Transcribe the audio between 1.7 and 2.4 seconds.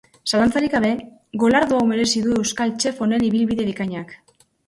hau merezi du